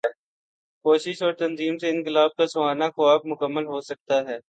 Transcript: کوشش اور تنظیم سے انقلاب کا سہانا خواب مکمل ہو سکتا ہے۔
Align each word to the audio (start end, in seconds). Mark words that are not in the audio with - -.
کوشش 0.85 1.21
اور 1.23 1.33
تنظیم 1.33 1.77
سے 1.77 1.89
انقلاب 1.89 2.35
کا 2.35 2.47
سہانا 2.47 2.89
خواب 2.89 3.21
مکمل 3.25 3.65
ہو 3.65 3.81
سکتا 3.81 4.21
ہے۔ 4.27 4.37